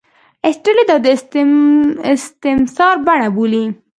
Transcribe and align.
ایسټرلي 0.45 0.83
دا 0.89 0.95
د 1.05 1.07
استثمار 2.15 2.95
بڼه 3.05 3.27
بولي. 3.35 3.63